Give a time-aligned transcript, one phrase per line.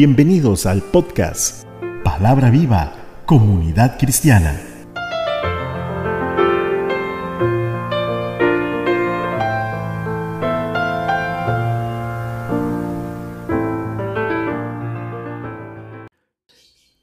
[0.00, 1.66] Bienvenidos al podcast
[2.04, 2.94] Palabra Viva,
[3.26, 4.56] Comunidad Cristiana.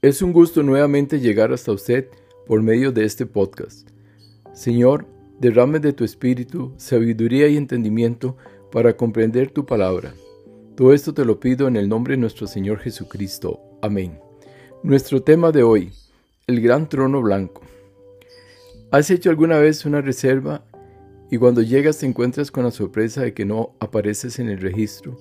[0.00, 2.08] Es un gusto nuevamente llegar hasta usted
[2.46, 3.90] por medio de este podcast.
[4.54, 5.06] Señor,
[5.38, 8.38] derrame de tu espíritu sabiduría y entendimiento
[8.72, 10.14] para comprender tu palabra.
[10.76, 13.62] Todo esto te lo pido en el nombre de nuestro Señor Jesucristo.
[13.80, 14.20] Amén.
[14.82, 15.90] Nuestro tema de hoy,
[16.46, 17.62] el gran trono blanco.
[18.90, 20.66] ¿Has hecho alguna vez una reserva
[21.30, 25.16] y cuando llegas te encuentras con la sorpresa de que no apareces en el registro,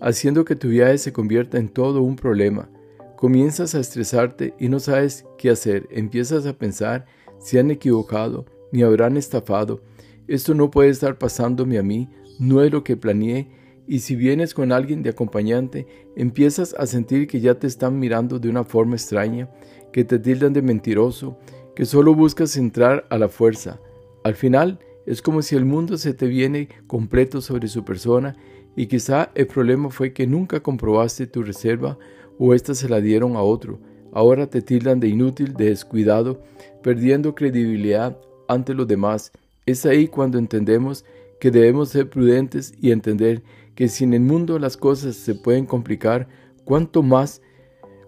[0.00, 2.70] haciendo que tu viaje se convierta en todo un problema?
[3.16, 7.06] Comienzas a estresarte y no sabes qué hacer, empiezas a pensar
[7.40, 9.82] si han equivocado, me habrán estafado,
[10.28, 12.08] esto no puede estar pasándome a mí,
[12.38, 13.61] no es lo que planeé,
[13.92, 18.38] y si vienes con alguien de acompañante, empiezas a sentir que ya te están mirando
[18.38, 19.50] de una forma extraña,
[19.92, 21.36] que te tildan de mentiroso,
[21.76, 23.80] que solo buscas entrar a la fuerza.
[24.24, 28.34] Al final, es como si el mundo se te viene completo sobre su persona
[28.76, 31.98] y quizá el problema fue que nunca comprobaste tu reserva
[32.38, 33.78] o ésta se la dieron a otro.
[34.10, 36.40] Ahora te tildan de inútil, de descuidado,
[36.82, 38.16] perdiendo credibilidad
[38.48, 39.32] ante los demás.
[39.66, 41.04] Es ahí cuando entendemos
[41.42, 43.42] que debemos ser prudentes y entender
[43.74, 46.28] que si en el mundo las cosas se pueden complicar,
[46.64, 47.42] cuanto más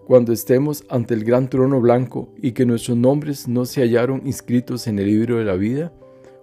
[0.05, 4.87] cuando estemos ante el gran trono blanco y que nuestros nombres no se hallaron inscritos
[4.87, 5.91] en el libro de la vida,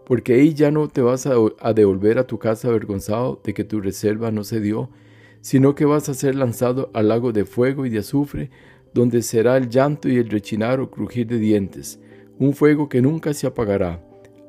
[0.05, 3.81] porque ahí ya no te vas a, devolver a tu casa avergonzado de que tu
[3.81, 4.91] reserva no se dio,
[5.41, 8.51] sino que vas a ser lanzado al lago de fuego y de azufre,
[8.95, 12.01] donde será el llanto y el rechinar o crujir de dientes,
[12.39, 14.05] un fuego que nunca se apagará.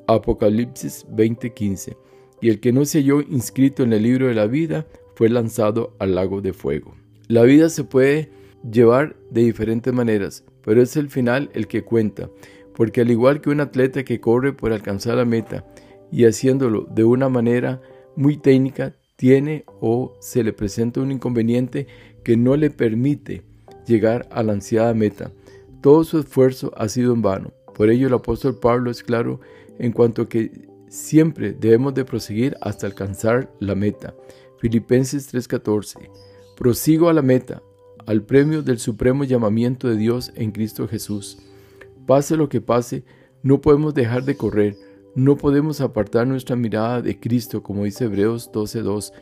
[0.08, 1.96] Apocalipsis 20:15
[2.44, 5.96] y el que no se halló inscrito en el libro de la vida fue lanzado
[5.98, 6.94] al lago de fuego.
[7.30, 8.32] La vida se puede
[8.70, 12.30] llevar de diferentes maneras, pero es el final el que cuenta,
[12.76, 15.66] porque al igual que un atleta que corre por alcanzar la meta
[16.12, 17.82] y haciéndolo de una manera
[18.18, 21.88] muy técnica, tiene o se le presenta un inconveniente
[22.26, 23.44] que no le permite
[23.88, 25.32] llegar a la ansiada meta.
[25.80, 27.54] Todo su esfuerzo ha sido en vano.
[27.74, 29.40] Por ello el apóstol Pablo es claro
[29.80, 34.14] en cuanto que Siempre debemos de proseguir hasta alcanzar la meta.
[34.60, 36.12] Filipenses 3:14.
[36.56, 37.64] Prosigo a la meta,
[38.06, 41.40] al premio del supremo llamamiento de Dios en Cristo Jesús.
[42.06, 43.04] Pase lo que pase,
[43.42, 44.76] no podemos dejar de correr,
[45.16, 49.14] no podemos apartar nuestra mirada de Cristo, como dice Hebreos 12:2,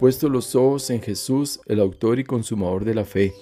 [0.00, 3.32] puesto los ojos en Jesús, el autor y consumador de la fe,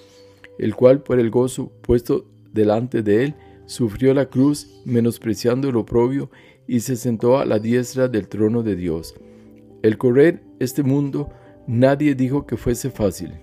[0.59, 3.35] el cual por el gozo puesto delante de él,
[3.65, 6.29] sufrió la cruz, menospreciando el oprobio,
[6.69, 9.15] y se sentó a la diestra del trono de Dios.
[9.81, 11.31] El correr este mundo
[11.65, 13.33] nadie dijo que fuese fácil.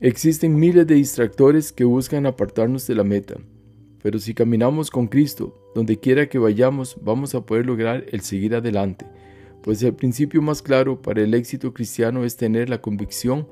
[0.00, 3.36] Existen miles de distractores que buscan apartarnos de la meta,
[4.02, 8.54] pero si caminamos con Cristo, donde quiera que vayamos, vamos a poder lograr el seguir
[8.54, 9.04] adelante,
[9.62, 13.48] pues el principio más claro para el éxito cristiano es tener la convicción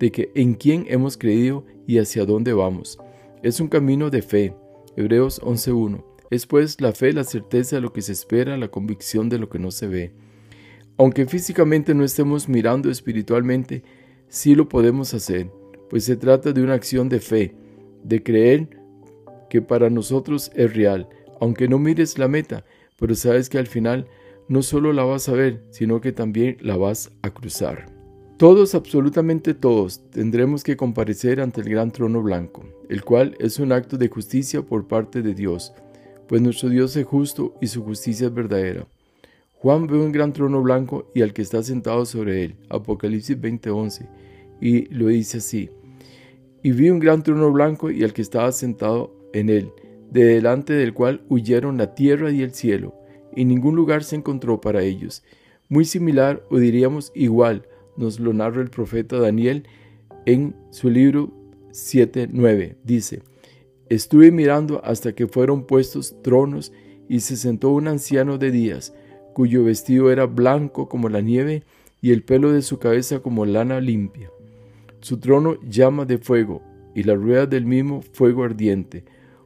[0.00, 2.98] de que en quién hemos creído y hacia dónde vamos.
[3.42, 4.54] Es un camino de fe.
[4.96, 9.28] Hebreos 11.1 es pues la fe, la certeza de lo que se espera, la convicción
[9.28, 10.12] de lo que no se ve.
[10.96, 13.82] Aunque físicamente no estemos mirando espiritualmente,
[14.28, 15.50] sí lo podemos hacer,
[15.90, 17.54] pues se trata de una acción de fe,
[18.02, 18.68] de creer
[19.50, 21.08] que para nosotros es real,
[21.40, 22.64] aunque no mires la meta,
[22.98, 24.06] pero sabes que al final
[24.48, 27.86] no solo la vas a ver, sino que también la vas a cruzar.
[28.38, 33.72] Todos, absolutamente todos, tendremos que comparecer ante el gran trono blanco, el cual es un
[33.72, 35.72] acto de justicia por parte de Dios,
[36.28, 38.86] pues nuestro Dios es justo y su justicia es verdadera.
[39.58, 44.06] Juan ve un gran trono blanco y al que está sentado sobre él, Apocalipsis 20:11,
[44.60, 45.70] y lo dice así,
[46.62, 49.70] y vi un gran trono blanco y al que estaba sentado en él,
[50.10, 52.94] de delante del cual huyeron la tierra y el cielo,
[53.34, 55.22] y ningún lugar se encontró para ellos.
[55.68, 57.66] Muy similar, o diríamos igual,
[57.96, 59.64] nos lo narra el profeta Daniel
[60.26, 61.32] en su libro
[61.72, 62.76] 7:9.
[62.84, 63.22] Dice,
[63.88, 66.72] Estuve mirando hasta que fueron puestos tronos
[67.08, 68.92] y se sentó un anciano de días,
[69.32, 71.62] cuyo vestido era blanco como la nieve
[72.00, 74.30] y el pelo de su cabeza como lana limpia.
[75.00, 76.62] Su trono llama de fuego
[76.96, 79.04] y la rueda del mismo fuego ardiente.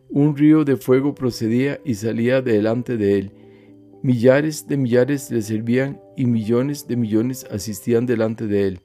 [0.09, 3.33] Un río de fuego procedía y salía delante de él.
[4.03, 8.81] Millares de millares le servían y millones de millones asistían delante de él.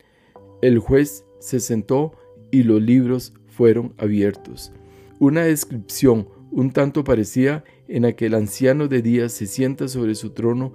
[0.61, 2.11] El juez se sentó
[2.51, 4.73] y los libros fueron abiertos.
[5.19, 10.15] Una descripción un tanto parecía en la que el anciano de días se sienta sobre
[10.15, 10.73] su trono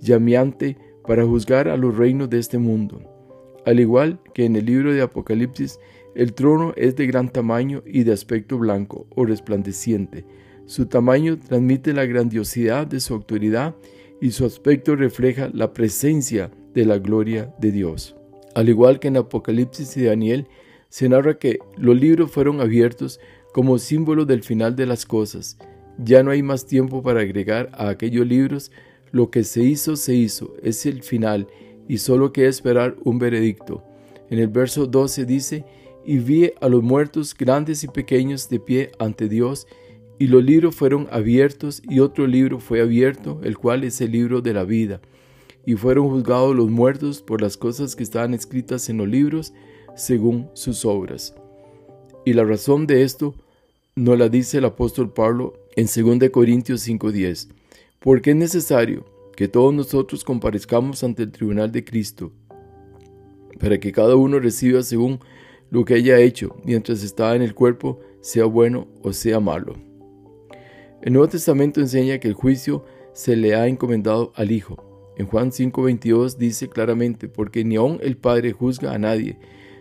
[0.00, 0.76] llameante
[1.06, 3.02] para juzgar a los reinos de este mundo.
[3.64, 5.78] Al igual que en el libro de Apocalipsis,
[6.14, 10.24] El trono es de gran tamaño y de aspecto blanco o resplandeciente.
[10.64, 13.74] Su tamaño transmite la grandiosidad de su autoridad
[14.20, 18.14] y su aspecto refleja la presencia de la gloria de Dios.
[18.54, 20.46] Al igual que en Apocalipsis y Daniel,
[20.88, 23.18] se narra que los libros fueron abiertos
[23.54, 25.56] como símbolo del final de las cosas.
[25.96, 28.72] Ya no hay más tiempo para agregar a aquellos libros.
[29.12, 30.56] Lo que se hizo, se hizo.
[30.60, 31.46] Es el final
[31.86, 33.84] y solo queda esperar un veredicto.
[34.28, 35.64] En el verso 12 dice,
[36.04, 39.68] y vi a los muertos grandes y pequeños de pie ante Dios,
[40.18, 44.40] y los libros fueron abiertos, y otro libro fue abierto, el cual es el libro
[44.40, 45.00] de la vida.
[45.64, 49.54] Y fueron juzgados los muertos por las cosas que estaban escritas en los libros,
[49.94, 51.36] según sus obras.
[52.26, 53.36] Y la razón de esto
[53.96, 57.48] nos la dice el apóstol Pablo en 2 Corintios 5:10,
[58.00, 59.04] porque es necesario
[59.36, 62.32] que todos nosotros comparezcamos ante el tribunal de Cristo,
[63.60, 65.20] para que cada uno reciba según
[65.70, 69.74] lo que haya hecho mientras estaba en el cuerpo, sea bueno o sea malo.
[71.02, 75.12] El Nuevo Testamento enseña que el juicio se le ha encomendado al Hijo.
[75.16, 79.38] En Juan 5:22 dice claramente, porque ni aun el Padre juzga a nadie,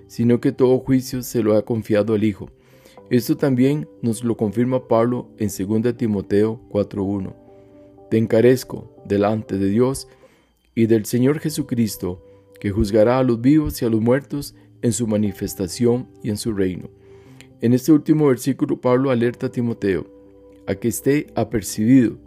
[0.07, 2.51] sino que todo juicio se lo ha confiado al Hijo.
[3.09, 7.35] Esto también nos lo confirma Pablo en 2 Timoteo 4:1.
[8.09, 10.07] Te encarezco delante de Dios
[10.75, 12.23] y del Señor Jesucristo,
[12.59, 16.53] que juzgará a los vivos y a los muertos en su manifestación y en su
[16.53, 16.89] reino.
[17.61, 20.05] En este último versículo Pablo alerta a Timoteo
[20.67, 22.17] a que esté apercibido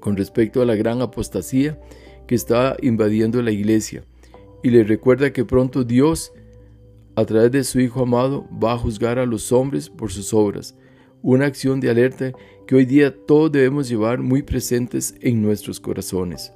[0.00, 1.80] con respecto a la gran apostasía
[2.26, 4.04] que está invadiendo la iglesia
[4.62, 6.32] y le recuerda que pronto Dios,
[7.16, 10.76] a través de su Hijo amado, va a juzgar a los hombres por sus obras,
[11.22, 12.32] una acción de alerta
[12.66, 16.52] que hoy día todos debemos llevar muy presentes en nuestros corazones.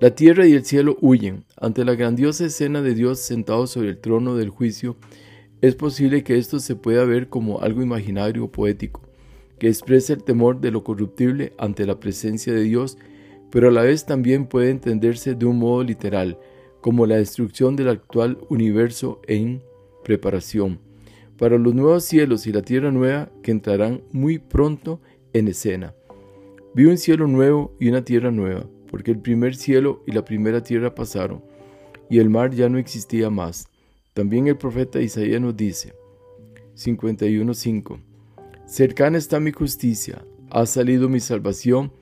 [0.00, 1.44] La tierra y el cielo huyen.
[1.56, 4.96] Ante la grandiosa escena de Dios sentado sobre el trono del juicio,
[5.60, 9.00] es posible que esto se pueda ver como algo imaginario o poético,
[9.58, 12.98] que expresa el temor de lo corruptible ante la presencia de Dios,
[13.50, 16.38] pero a la vez también puede entenderse de un modo literal,
[16.84, 19.62] como la destrucción del actual universo en
[20.04, 20.80] preparación,
[21.38, 25.00] para los nuevos cielos y la tierra nueva que entrarán muy pronto
[25.32, 25.94] en escena.
[26.74, 30.62] Vi un cielo nuevo y una tierra nueva porque el primer cielo y la primera
[30.62, 31.42] tierra pasaron,
[32.10, 33.66] y el mar ya no existía más.
[34.12, 35.94] También el profeta Isaías nos dice,
[36.76, 37.98] 51.5,
[38.66, 41.94] Cercana está mi justicia, ha salido mi salvación,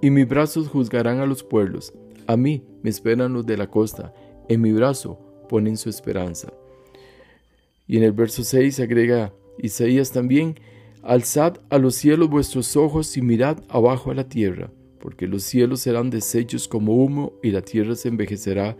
[0.00, 1.92] y mis brazos juzgarán a los pueblos.
[2.26, 4.14] A mí me esperan los de la costa,
[4.50, 5.18] en mi brazo
[5.48, 6.52] ponen su esperanza.
[7.86, 10.56] Y en el verso 6 agrega Isaías también,
[11.02, 14.70] Alzad a los cielos vuestros ojos y mirad abajo a la tierra
[15.00, 18.76] porque los cielos serán deshechos como humo y la tierra se envejecerá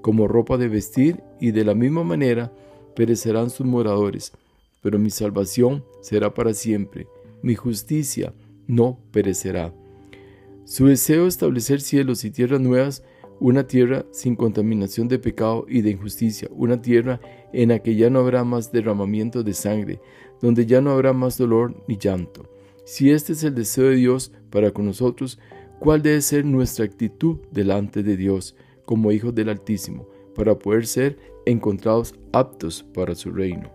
[0.00, 2.52] como ropa de vestir y de la misma manera
[2.94, 4.32] perecerán sus moradores.
[4.80, 7.08] Pero mi salvación será para siempre,
[7.42, 8.32] mi justicia
[8.66, 9.74] no perecerá.
[10.64, 13.02] Su deseo es establecer cielos y tierras nuevas,
[13.46, 17.20] una tierra sin contaminación de pecado y de injusticia, una tierra
[17.52, 20.00] en la que ya no habrá más derramamiento de sangre,
[20.40, 22.48] donde ya no habrá más dolor ni llanto.
[22.86, 25.38] Si este es el deseo de Dios para con nosotros,
[25.78, 28.56] cuál debe ser nuestra actitud delante de Dios
[28.86, 33.70] como hijos del Altísimo para poder ser encontrados aptos para su reino.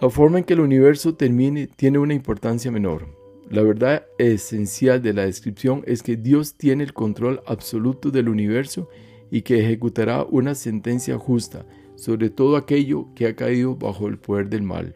[0.00, 3.25] La forma en que el universo termine tiene una importancia menor.
[3.50, 8.88] La verdad esencial de la descripción es que Dios tiene el control absoluto del universo
[9.30, 14.48] y que ejecutará una sentencia justa sobre todo aquello que ha caído bajo el poder
[14.48, 14.94] del mal.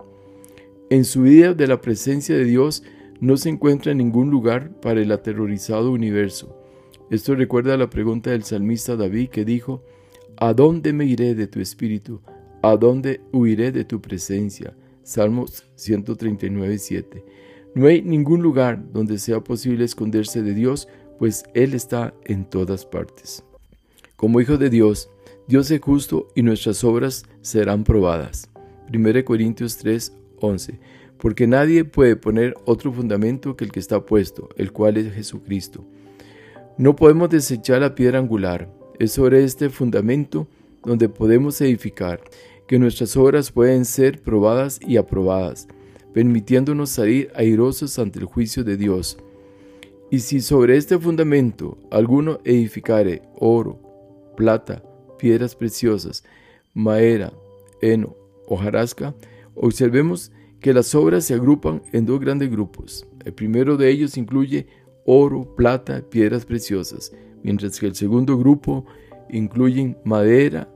[0.91, 2.85] En su vida de la presencia de Dios,
[3.21, 6.57] no se encuentra ningún lugar para el aterrorizado universo.
[7.11, 9.83] Esto recuerda la pregunta del salmista David que dijo,
[10.37, 12.21] ¿A dónde me iré de tu espíritu?
[12.63, 14.75] ¿A dónde huiré de tu presencia?
[15.03, 17.25] Salmos 139, 7.
[17.75, 22.85] No hay ningún lugar donde sea posible esconderse de Dios, pues Él está en todas
[22.87, 23.45] partes.
[24.17, 25.11] Como hijo de Dios,
[25.47, 28.51] Dios es justo y nuestras obras serán probadas.
[28.93, 30.81] 1 Corintios 3, 11
[31.21, 35.85] porque nadie puede poner otro fundamento que el que está puesto, el cual es Jesucristo.
[36.79, 40.49] No podemos desechar la piedra angular, es sobre este fundamento
[40.83, 42.23] donde podemos edificar,
[42.67, 45.69] que nuestras obras pueden ser probadas y aprobadas,
[46.13, 49.19] permitiéndonos salir airosos ante el juicio de Dios.
[50.11, 53.79] Y si sobre este fundamento alguno edificare oro,
[54.37, 54.83] plata,
[55.19, 56.25] piedras preciosas,
[56.75, 57.33] madera,
[57.81, 59.15] heno, hojarasca,
[59.55, 63.07] observemos que las obras se agrupan en dos grandes grupos.
[63.25, 64.67] El primero de ellos incluye
[65.07, 67.13] oro, plata, piedras preciosas,
[67.43, 68.85] mientras que el segundo grupo
[69.31, 70.69] incluye madera,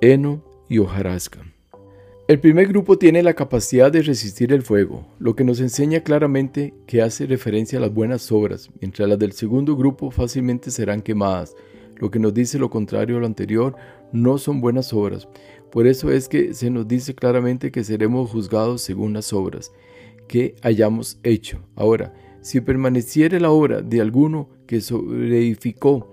[0.00, 1.53] heno y hojarasca.
[2.26, 6.72] El primer grupo tiene la capacidad de resistir el fuego, lo que nos enseña claramente
[6.86, 11.54] que hace referencia a las buenas obras, mientras las del segundo grupo fácilmente serán quemadas,
[11.96, 13.76] lo que nos dice lo contrario a lo anterior,
[14.10, 15.28] no son buenas obras.
[15.70, 19.70] Por eso es que se nos dice claramente que seremos juzgados según las obras
[20.26, 21.60] que hayamos hecho.
[21.76, 26.08] Ahora, si permaneciere la obra de alguno que sobreedificó,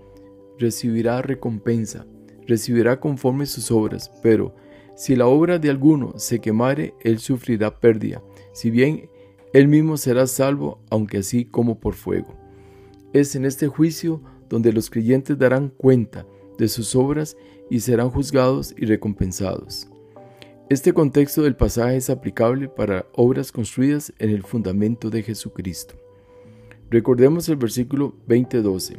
[0.60, 2.06] recibirá recompensa,
[2.48, 4.54] recibirá conforme sus obras, pero
[4.96, 8.22] si la obra de alguno se quemare, él sufrirá pérdida,
[8.54, 9.10] si bien
[9.54, 12.34] él mismo será salvo, aunque así como por fuego.
[13.14, 16.26] Es en este juicio donde los creyentes darán cuenta
[16.58, 17.36] de sus obras
[17.70, 19.88] y serán juzgados y recompensados.
[20.70, 25.96] Este contexto del pasaje es aplicable para obras construidas en el fundamento de Jesucristo.
[26.90, 28.98] Recordemos el versículo 20:12.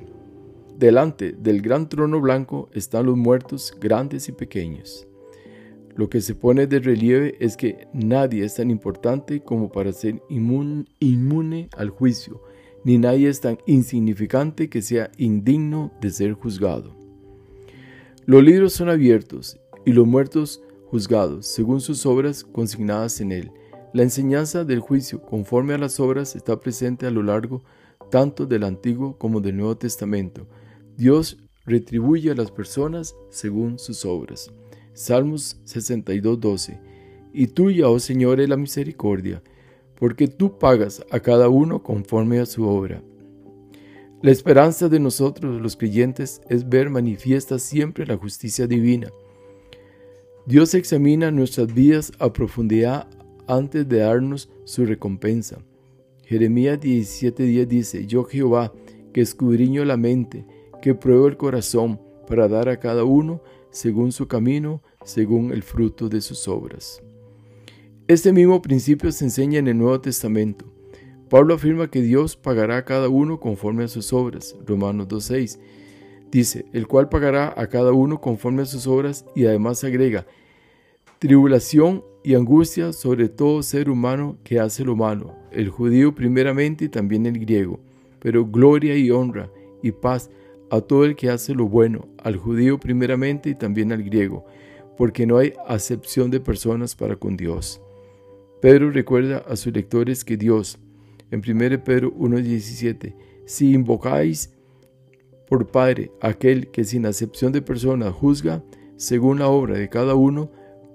[0.78, 5.06] Delante del gran trono blanco están los muertos grandes y pequeños.
[5.94, 10.22] Lo que se pone de relieve es que nadie es tan importante como para ser
[10.28, 12.42] inmune, al juicio,
[12.84, 16.96] ni nadie es tan insignificante que sea indigno de ser juzgado.
[18.24, 23.52] Los libros son abiertos y los muertos juzgados según sus obras consignadas en él.
[23.92, 27.62] La enseñanza del juicio conforme a las obras está presente a lo largo
[28.10, 30.46] tanto del Antiguo como del Nuevo Testamento.
[30.96, 34.52] Dios retribuye a las personas según sus obras.
[34.94, 36.78] Salmos 62:12.
[37.32, 39.42] Y tuya, oh Señor, es la misericordia,
[39.98, 43.02] porque tú pagas a cada uno conforme a su obra.
[44.20, 49.10] La esperanza de nosotros, los creyentes, es ver manifiesta siempre la justicia divina.
[50.46, 53.08] Dios examina nuestras vidas a profundidad
[53.46, 55.58] antes de darnos su recompensa.
[56.24, 58.72] Jeremías 17:10 dice, Yo Jehová,
[59.12, 60.46] que escudriño la mente,
[60.80, 66.08] que pruebo el corazón, para dar a cada uno según su camino, según el fruto
[66.08, 67.02] de sus obras.
[68.06, 70.66] Este mismo principio se enseña en el Nuevo Testamento.
[71.28, 75.58] Pablo afirma que Dios pagará a cada uno conforme a sus obras, Romanos 2.6.
[76.30, 80.26] Dice, el cual pagará a cada uno conforme a sus obras y además agrega,
[81.18, 86.88] tribulación y angustia sobre todo ser humano que hace lo malo, el judío primeramente y
[86.88, 87.80] también el griego,
[88.18, 89.50] pero gloria y honra
[89.82, 90.30] y paz
[90.72, 94.46] a todo el que hace lo bueno, al judío primeramente y también al griego,
[94.96, 97.82] porque no hay acepción de personas para con Dios.
[98.62, 100.78] Pedro recuerda a sus lectores que Dios,
[101.30, 103.14] en 1 Pedro 1.17,
[103.44, 104.54] si invocáis
[105.46, 108.64] por Padre aquel que sin acepción de personas juzga,
[108.96, 110.50] según la obra de cada uno,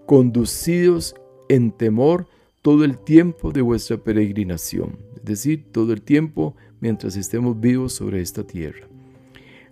[0.08, 1.14] conducidos
[1.50, 2.26] en temor
[2.64, 8.22] todo el tiempo de vuestra peregrinación, es decir, todo el tiempo mientras estemos vivos sobre
[8.22, 8.88] esta tierra.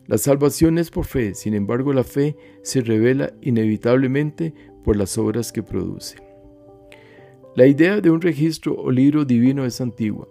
[0.07, 5.51] La salvación es por fe, sin embargo la fe se revela inevitablemente por las obras
[5.51, 6.17] que produce.
[7.55, 10.27] La idea de un registro o libro divino es antigua.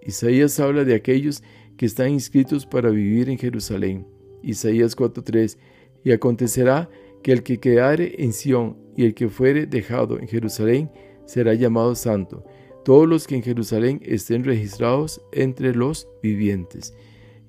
[0.00, 1.42] Isaías habla de aquellos
[1.76, 4.06] que están inscritos para vivir en Jerusalén.
[4.42, 5.58] Isaías 4:3
[6.02, 6.88] Y acontecerá
[7.22, 10.90] que el que quedare en Sión y el que fuere dejado en Jerusalén
[11.26, 12.44] será llamado santo,
[12.84, 16.94] todos los que en Jerusalén estén registrados entre los vivientes.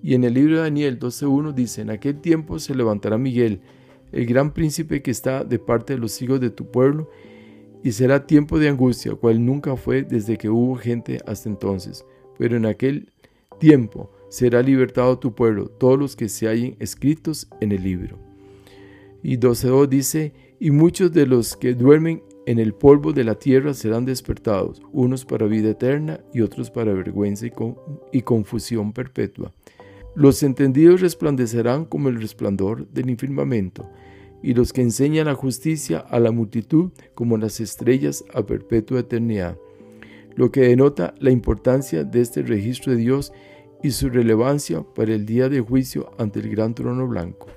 [0.06, 3.62] Y en el libro de Daniel 12.1 dice, en aquel tiempo se levantará Miguel,
[4.12, 7.10] el gran príncipe que está de parte de los hijos de tu pueblo,
[7.84, 12.06] y será tiempo de angustia, cual nunca fue desde que hubo gente hasta entonces.
[12.38, 13.10] Pero en aquel
[13.60, 18.20] tiempo será libertado tu pueblo, todos los que se hallen escritos en el libro.
[19.24, 23.74] Y 12.2 dice, y muchos de los que duermen en el polvo de la tierra
[23.74, 27.52] serán despertados, unos para vida eterna y otros para vergüenza y,
[28.12, 29.52] y confusión perpetua.
[30.16, 33.90] Los entendidos resplandecerán como el resplandor del firmamento,
[34.42, 39.58] y los que enseñan la justicia a la multitud como las estrellas a perpetua eternidad,
[40.36, 43.34] lo que denota la importancia de este registro de Dios
[43.84, 47.48] y su relevancia para el día de juicio ante el gran trono blanco.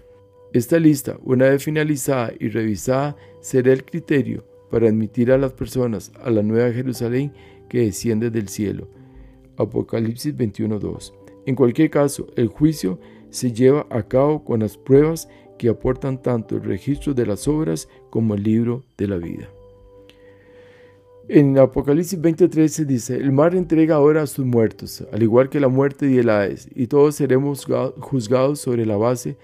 [0.53, 6.11] Esta lista, una vez finalizada y revisada, será el criterio para admitir a las personas
[6.25, 7.33] a la nueva Jerusalén
[7.69, 8.89] que desciende del cielo.
[9.59, 12.99] Apocalipsis 21.2 en cualquier caso, el juicio
[13.31, 17.89] se lleva a cabo con las pruebas que aportan tanto el registro de las obras
[18.11, 19.49] como el libro de la vida.
[21.27, 25.69] En Apocalipsis 20:13 dice, el mar entrega ahora a sus muertos, al igual que la
[25.69, 27.67] muerte y el Hades, y todos seremos
[27.99, 29.39] juzgados sobre la base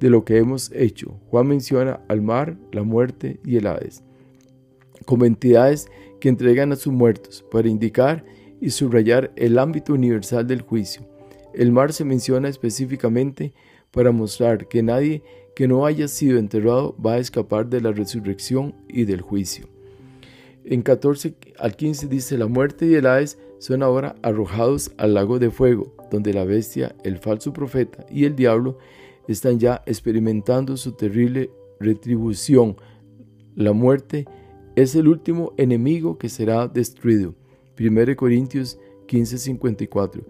[0.00, 1.20] de lo que hemos hecho.
[1.28, 4.02] Juan menciona al mar, la muerte y el Hades,
[5.04, 5.88] como entidades
[6.20, 8.24] que entregan a sus muertos para indicar
[8.62, 11.09] y subrayar el ámbito universal del juicio
[11.54, 13.52] el mar se menciona específicamente
[13.90, 15.22] para mostrar que nadie
[15.54, 19.68] que no haya sido enterrado va a escapar de la resurrección y del juicio.
[20.64, 25.38] En 14 al 15 dice, la muerte y el Hades son ahora arrojados al lago
[25.38, 28.78] de fuego, donde la bestia, el falso profeta y el diablo
[29.26, 32.76] están ya experimentando su terrible retribución.
[33.54, 34.26] La muerte
[34.76, 37.34] es el último enemigo que será destruido.
[37.78, 38.78] 1 Corintios
[39.08, 40.24] 15:54.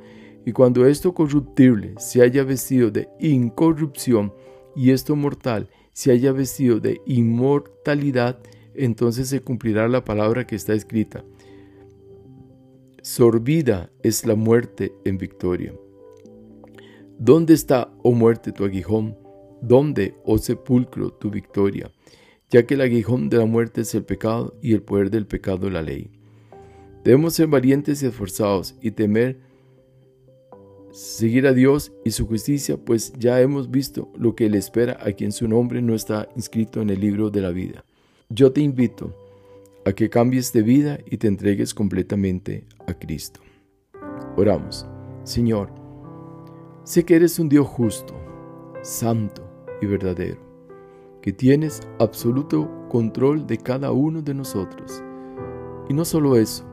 [0.45, 4.33] Y cuando esto corruptible se haya vestido de incorrupción
[4.75, 8.41] y esto mortal se haya vestido de inmortalidad,
[8.75, 11.25] entonces se cumplirá la palabra que está escrita.
[13.03, 15.75] Sorbida es la muerte en victoria.
[17.19, 19.17] ¿Dónde está, oh muerte, tu aguijón?
[19.61, 21.91] ¿Dónde, oh sepulcro, tu victoria?
[22.51, 25.69] Ya que el aguijón de la muerte es el pecado y el poder del pecado
[25.69, 26.11] la ley.
[27.05, 29.39] Debemos ser valientes y esforzados y temer
[30.93, 35.13] seguir a Dios y su justicia, pues ya hemos visto lo que le espera a
[35.13, 37.85] quien su nombre no está inscrito en el libro de la vida.
[38.29, 39.15] Yo te invito
[39.85, 43.41] a que cambies de vida y te entregues completamente a Cristo.
[44.37, 44.87] Oramos.
[45.25, 45.71] Señor,
[46.85, 48.15] sé que eres un Dios justo,
[48.83, 49.43] santo
[49.81, 50.41] y verdadero,
[51.23, 55.03] que tienes absoluto control de cada uno de nosotros.
[55.89, 56.65] Y no solo eso,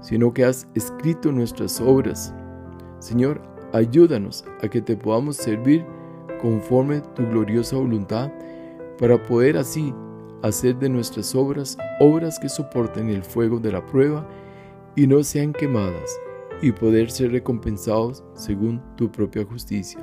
[0.00, 2.34] sino que has escrito nuestras obras.
[3.02, 3.42] Señor,
[3.72, 5.84] ayúdanos a que te podamos servir
[6.40, 8.30] conforme tu gloriosa voluntad,
[8.96, 9.92] para poder así
[10.42, 14.24] hacer de nuestras obras obras que soporten el fuego de la prueba
[14.94, 16.16] y no sean quemadas,
[16.62, 19.98] y poder ser recompensados según tu propia justicia.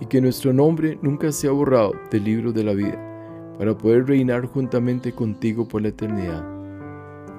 [0.00, 4.46] Y que nuestro nombre nunca sea borrado del libro de la vida, para poder reinar
[4.46, 6.44] juntamente contigo por la eternidad.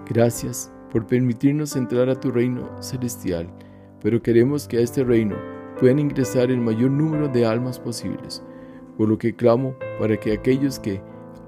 [0.10, 3.48] Gracias por permitirnos entrar a tu reino celestial,
[4.02, 5.36] pero queremos que a este reino
[5.80, 8.44] puedan ingresar el mayor número de almas posibles,
[8.98, 11.02] por lo que clamo para que aquellos que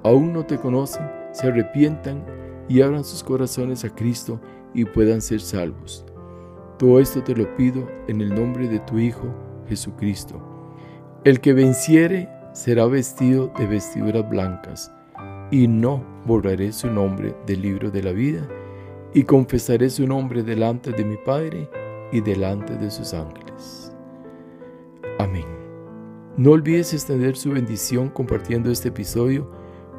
[0.03, 2.23] aún no te conocen se arrepientan
[2.67, 4.39] y abran sus corazones a Cristo
[4.73, 6.05] y puedan ser salvos.
[6.77, 9.27] Todo esto te lo pido en el nombre de tu Hijo
[9.67, 10.41] Jesucristo.
[11.25, 14.91] El que venciere será vestido de vestiduras blancas,
[15.51, 18.47] y no borraré su nombre del libro de la vida,
[19.13, 21.69] y confesaré su nombre delante de mi Padre
[22.11, 23.93] y delante de sus ángeles.
[25.19, 25.45] Amén.
[26.37, 29.49] No olvides extender su bendición compartiendo este episodio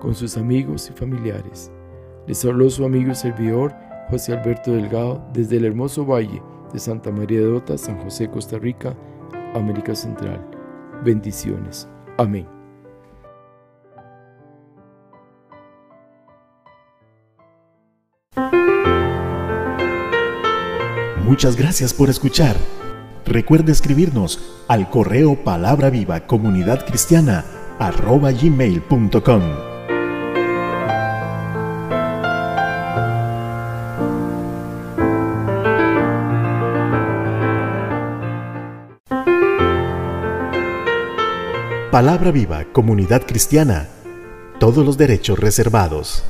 [0.00, 1.70] con sus amigos y familiares.
[2.26, 3.74] Les habló su amigo y servidor
[4.08, 6.42] José Alberto Delgado desde el hermoso valle
[6.72, 8.96] de Santa María de Ota, San José, Costa Rica,
[9.54, 10.40] América Central.
[11.04, 11.88] Bendiciones.
[12.16, 12.59] Amén.
[21.30, 22.56] Muchas gracias por escuchar.
[23.24, 27.44] Recuerde escribirnos al correo palabra viva comunidad cristiana
[27.78, 29.42] arroba gmail.com.
[41.92, 43.86] Palabra viva comunidad cristiana.
[44.58, 46.24] Todos los derechos reservados.